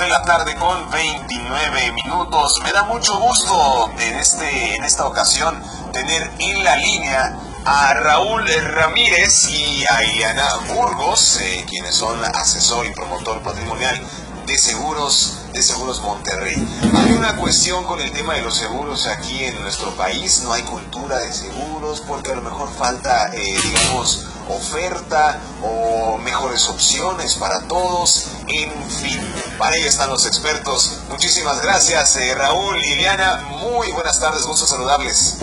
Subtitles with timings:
[0.00, 2.58] de la tarde con 29 minutos.
[2.64, 8.48] Me da mucho gusto en, este, en esta ocasión tener en la línea a Raúl
[8.48, 14.00] Ramírez y a Iana Burgos, eh, quienes son asesor y promotor patrimonial
[14.46, 16.56] de seguros de Seguros Monterrey.
[16.94, 20.62] Hay una cuestión con el tema de los seguros aquí en nuestro país, no hay
[20.62, 27.62] cultura de seguros porque a lo mejor falta, eh, digamos, oferta o mejores opciones para
[27.68, 29.20] todos, en fin,
[29.58, 30.98] para ello están los expertos.
[31.08, 35.38] Muchísimas gracias eh, Raúl, Liliana, muy buenas tardes, gusto saludarles.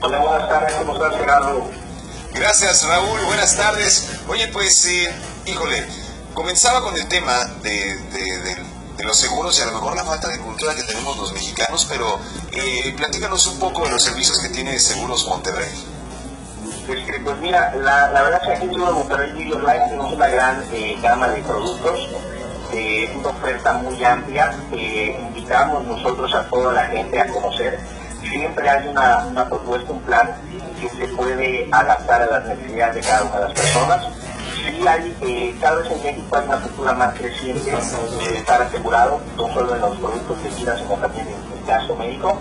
[0.00, 1.70] Hola, buenas tardes, ¿cómo estás Gerardo?
[2.32, 4.10] Gracias Raúl, buenas tardes.
[4.28, 5.12] Oye, pues, eh,
[5.46, 5.86] híjole,
[6.34, 10.38] comenzaba con el tema de, de, los seguros y a lo mejor la falta de
[10.38, 12.18] cultura que tenemos los mexicanos, pero
[12.52, 15.70] eh, platícanos un poco de los servicios que tiene Seguros Monterrey.
[16.88, 20.96] Pues, pues mira, la, la, verdad es que aquí en Monterrey tenemos una gran eh,
[21.02, 22.08] gama de productos,
[22.72, 27.78] eh, una oferta muy amplia que invitamos nosotros a toda la gente a conocer.
[28.22, 30.32] Siempre hay una, una propuesta, un plan
[30.80, 34.06] que se puede adaptar a las necesidades de cada una de las personas
[34.86, 39.74] hay, cada vez en México hay una cultura más creciente de estar asegurado, no solo
[39.74, 42.38] en los productos de vida, sino también en el caso médico,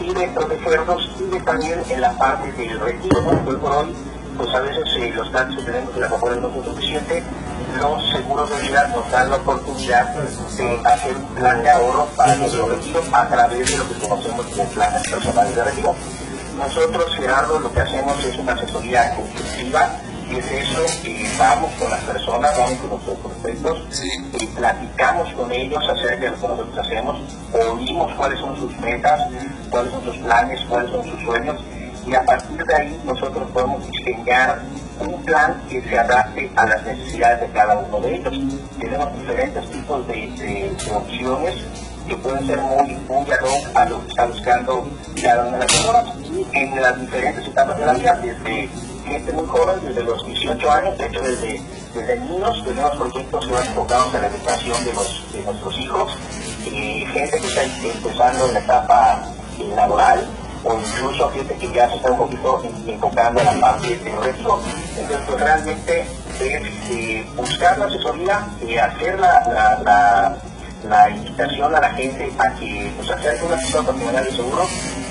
[0.00, 3.96] y de protegernos, y también en la parte del retiro, hoy por hoy,
[4.36, 7.24] pues a veces eh, los datos que tenemos de la populación no son suficientes,
[7.78, 12.34] los seguros de vida nos dan la oportunidad de hacer un plan de ahorro para
[12.36, 15.94] nuestro retiro a través de lo que conocemos como planes personales de retiro.
[16.58, 19.90] Nosotros, Gerardo, lo que hacemos es una asesoría consultiva
[20.32, 24.02] y es eso, que vamos con las personas, vamos con nuestros prospectos,
[24.40, 27.20] y platicamos con ellos acerca de lo que hacemos,
[27.70, 29.20] oímos cuáles son sus metas,
[29.68, 31.62] cuáles son sus planes, cuáles son sus sueños,
[32.06, 34.62] y a partir de ahí nosotros podemos diseñar
[35.00, 38.34] un plan que se adapte a las necesidades de cada uno de ellos.
[38.78, 41.54] Tenemos diferentes tipos de, opciones
[42.08, 43.26] que pueden ser muy, muy
[43.74, 44.88] a lo que está buscando
[45.22, 46.04] cada una de las personas
[46.52, 48.68] en las diferentes etapas de la vida, desde
[49.04, 51.62] gente muy joven, desde los 18 años, de hecho desde,
[51.94, 56.12] desde niños tenemos proyectos que van enfocados a la educación de, los, de nuestros hijos,
[56.66, 59.22] y gente que está empezando en la etapa
[59.74, 60.28] laboral,
[60.64, 64.60] o incluso gente que ya se está un poquito enfocando en la parte de resto.
[64.96, 66.06] Entonces, realmente
[66.40, 70.36] eh, buscar la asesoría, y hacer la, la,
[70.88, 74.66] la, invitación a la gente a que pues, acerque una situación de seguro.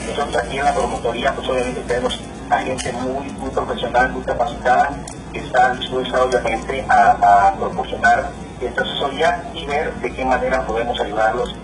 [0.08, 2.20] Nosotros aquí en la promotoría, pues obviamente tenemos
[2.52, 4.92] a gente muy, muy profesional, muy capacitada,
[5.32, 8.30] que está dispuesta obviamente a, a proporcionar
[8.60, 11.56] esta asesoría y ver de qué manera podemos ayudarlos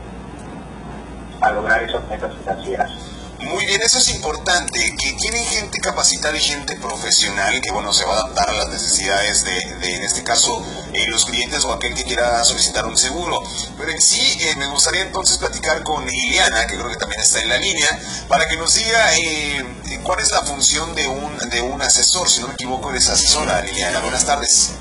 [1.41, 3.16] a lograr esas metas financieras.
[3.47, 8.03] Muy bien, eso es importante, que tienen gente capacitada y gente profesional que, bueno, se
[8.03, 10.61] va a adaptar a las necesidades de, en este caso,
[10.93, 13.41] eh, los clientes o aquel que quiera solicitar un seguro.
[13.77, 17.39] Pero en sí, eh, me gustaría entonces platicar con Liliana, que creo que también está
[17.39, 17.87] en la línea,
[18.27, 19.65] para que nos diga eh,
[20.03, 22.29] cuál es la función de un, de un asesor.
[22.29, 24.01] Si no me equivoco, eres asesora, Liliana.
[24.01, 24.71] Buenas tardes.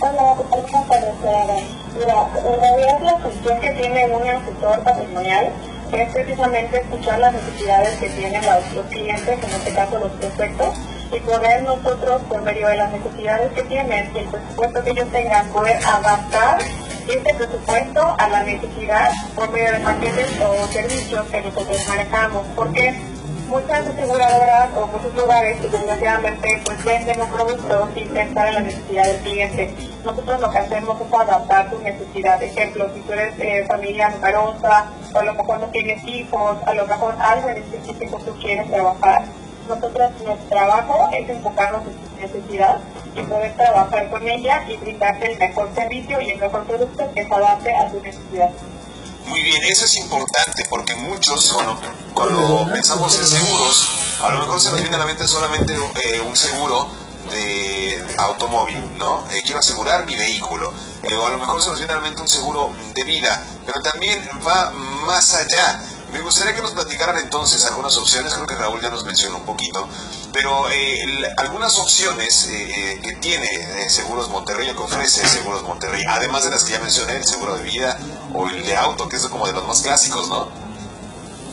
[0.00, 1.14] Hola, buenas tardes.
[1.96, 5.52] Mira, en realidad la función que tiene un asesor patrimonial
[6.02, 10.74] es precisamente escuchar las necesidades que tienen los, clientes, en este caso los prospectos,
[11.12, 15.08] y poder nosotros, por medio de las necesidades que tienen y el presupuesto que ellos
[15.12, 16.58] tengan, poder adaptar
[17.08, 22.46] este presupuesto a la necesidad por medio de paquetes o servicios que nosotros manejamos.
[22.56, 22.94] Porque
[23.46, 28.60] muchas aseguradoras o muchos lugares que desgraciadamente pues venden un producto sin pensar en la
[28.60, 29.74] necesidad del cliente.
[30.04, 32.42] Nosotros lo que hacemos es adaptar tu necesidad.
[32.42, 36.74] Ejemplo, si tú eres eh, familia numerosa, o a lo mejor no tienes hijos, a
[36.74, 39.24] lo mejor algo en específico tú quieres trabajar.
[39.68, 42.80] Nosotros nuestro trabajo es enfocarnos en tu necesidad
[43.14, 47.24] y poder trabajar con ella y brindarte el mejor servicio y el mejor producto que
[47.24, 48.50] se adapte a tu necesidad.
[49.26, 51.80] Muy bien, eso es importante porque muchos, cuando,
[52.12, 53.88] cuando pensamos en seguros,
[54.22, 56.88] a lo mejor se nos viene a la mente solamente eh, un seguro
[57.30, 59.24] de automóvil, ¿no?
[59.30, 60.72] Eh, quiero asegurar mi vehículo.
[61.02, 63.42] Eh, o a lo mejor se nos viene a la mente un seguro de vida,
[63.66, 65.80] pero también va más allá.
[66.12, 69.44] Me gustaría que nos platicaran entonces algunas opciones, creo que Raúl ya nos mencionó un
[69.44, 69.88] poquito,
[70.34, 70.64] pero
[71.36, 72.50] algunas opciones
[73.02, 73.46] que tiene
[73.88, 77.62] Seguros Monterrey, que ofrece Seguros Monterrey, además de las que ya mencioné, el seguro de
[77.62, 77.96] vida,
[78.34, 80.48] o el de auto, que es como de los más clásicos, ¿no?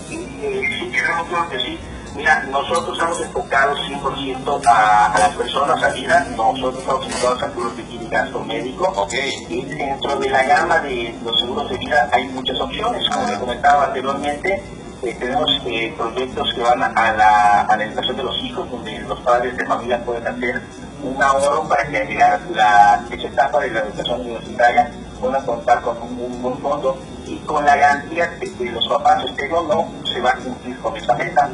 [0.10, 1.80] Sí, creo que sí.
[2.16, 7.48] Mira, nosotros estamos enfocados 100% a, a, las personas a vida, nosotros estamos enfocados a
[7.48, 8.94] seguros de vida y gasto médico.
[8.98, 9.46] Okay.
[9.48, 13.40] Y dentro de la gama de los seguros de vida hay muchas opciones, como te
[13.40, 14.81] comentaba anteriormente.
[15.02, 19.20] Tenemos eh, proyectos que van a la, a la educación de los hijos, donde los
[19.22, 20.62] padres de familia pueden hacer
[21.04, 25.98] un ahorro para que llegar la, esa etapa de la educación universitaria puedan contar con
[26.02, 30.22] un, buen fondo y con la garantía de que los papás estén o no, se
[30.22, 31.50] va a cumplir con esta meta.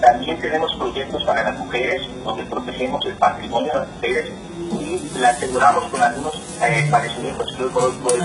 [0.00, 4.32] También tenemos proyectos para las mujeres, donde protegemos el patrimonio de las mujeres
[4.80, 8.24] y la aseguramos con algunos eh, padecimientos que hoy por hoy pueden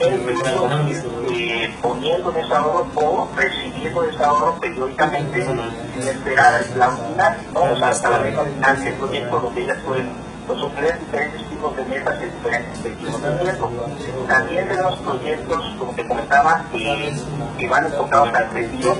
[0.00, 7.36] eh, poniendo en ese ahorro o recibiendo ese ahorro periódicamente sin esperar la unidad,
[7.78, 10.08] sea, hasta la meta ante el proyecto donde ellas pueden
[10.46, 13.70] pues, ofrecer diferentes tipos de metas y diferentes tipos de riesgo.
[14.28, 17.14] También tenemos proyectos, como te comentaba, que,
[17.58, 18.96] que van enfocados al retiro,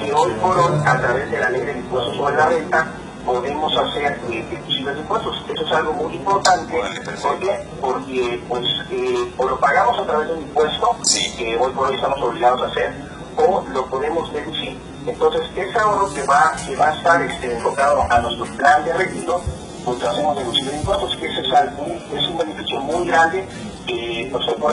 [0.00, 2.86] que hoy por hoy, a través de la ley de impuestos sobre la renta,
[3.30, 5.44] podemos hacer eh, de impuestos.
[5.48, 6.74] Eso es algo muy importante.
[7.22, 7.68] ¿Por qué?
[7.80, 10.96] Porque pues, eh, o lo pagamos a través de un impuesto,
[11.38, 12.92] que hoy por hoy estamos obligados a hacer,
[13.36, 14.76] o lo podemos deducir.
[15.06, 18.92] Entonces, ese ahorro que va, que va a estar este, enfocado a nuestro plan de
[18.94, 19.40] retiro,
[19.84, 23.46] pues hacemos deducir de impuestos, que ese es, algo, es un beneficio muy grande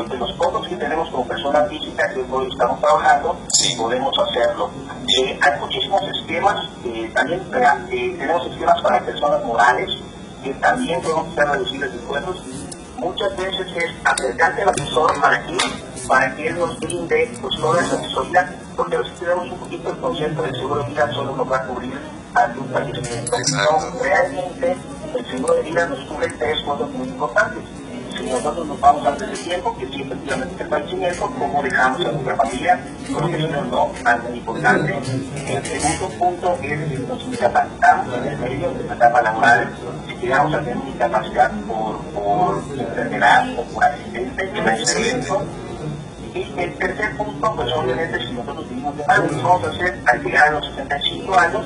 [0.10, 3.38] de los pocos que tenemos como persona física que hoy estamos trabajando,
[3.78, 4.70] podemos hacerlo.
[5.18, 7.42] Eh, hay muchísimos esquemas, eh, también
[7.92, 9.90] eh, tenemos esquemas para personas morales,
[10.44, 12.44] que también podemos ser reducibles de impuestos.
[12.98, 15.58] Muchas veces es acercarte al asesor para que,
[16.08, 19.90] para que él nos brinde pues, toda esa asesoría, porque a veces tenemos un poquito
[19.90, 21.94] el concepto de seguro de vida solo nos va a cubrir
[22.34, 23.38] algún fallecimiento.
[23.54, 24.78] No, realmente
[25.16, 27.77] el seguro de vida nos cubre tres cosas muy importantes
[28.18, 32.12] si nosotros nos vamos antes de tiempo, que sí, efectivamente el fallecimiento, cómo dejamos a
[32.12, 32.80] nuestra familia,
[33.14, 34.96] porque eso no, algo importante.
[35.48, 39.70] El segundo punto es si nos incapacitamos en el medio de la etapa laboral,
[40.08, 44.52] si llegamos a tener incapacidad por, por enfermedad o por accidente,
[46.34, 50.24] y el tercer punto, pues obviamente si nosotros vivimos de algo, vamos a hacer al
[50.24, 51.66] llegar a los 65 años,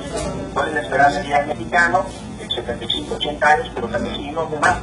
[0.54, 2.06] pueden esperar ser ya mexicano,
[2.54, 4.78] 75, 80 años, pero también si nos demás,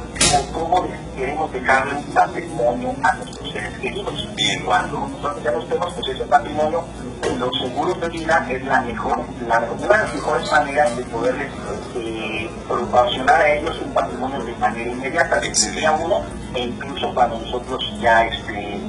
[0.52, 0.86] cómo
[1.16, 4.28] queremos dejarle un patrimonio a nuestros seres queridos.
[4.64, 6.84] Cuando nosotros ya nos tenemos pues ese patrimonio,
[7.38, 11.52] los seguros de vida es la mejor, la, una de las mejores maneras de poderles
[11.96, 16.22] eh, proporcionar a ellos un patrimonio de manera inmediata, sería uno,
[16.54, 18.80] e incluso cuando nosotros ya este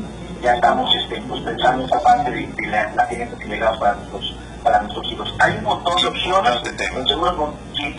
[0.42, 3.96] ya estamos este, pues, pensando en esa parte de, de la, la que legamos para
[3.96, 5.36] nuestros, para nuestros hijos.
[5.40, 6.52] Hay un montón de opciones,
[6.96, 7.96] los seguros sí,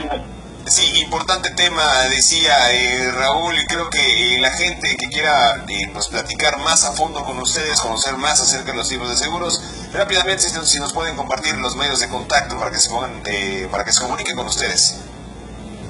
[0.67, 5.91] Sí, importante tema, decía eh, Raúl, y creo que eh, la gente que quiera eh,
[5.93, 9.61] pues, platicar más a fondo con ustedes, conocer más acerca de los tipos de seguros,
[9.93, 13.23] rápidamente si, nos pueden compartir los medios de contacto para que se pongan,
[13.71, 15.01] para que se comuniquen con ustedes.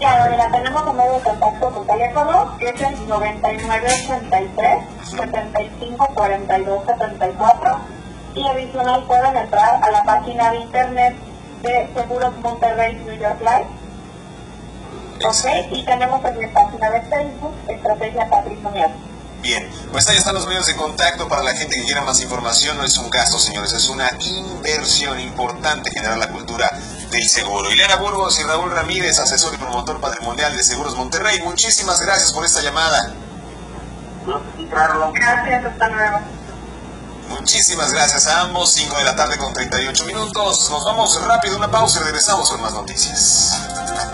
[0.01, 7.81] Ya, mira, tenemos un medio de contacto por teléfono, que es el 9983 7542 74
[8.35, 11.15] y adicional pueden entrar a la página de internet
[11.61, 13.82] de Seguros Monterrey New York Life
[15.25, 18.93] Ok, y tenemos en la página de Facebook Estrategia Patrimonial.
[19.43, 22.77] Bien, pues ahí están los medios de contacto para la gente que quiera más información.
[22.77, 26.71] No es un gasto, señores, es una inversión importante generar la cultura
[27.11, 27.71] del seguro.
[27.73, 32.45] Ileana Burgos y Raúl Ramírez, asesor y promotor patrimonial de Seguros Monterrey, muchísimas gracias por
[32.45, 33.15] esta llamada.
[35.15, 36.19] Gracias, hasta luego.
[37.29, 40.71] Muchísimas gracias a ambos, 5 de la tarde con 38 minutos.
[40.71, 43.53] Nos vamos rápido, una pausa y regresamos con más noticias.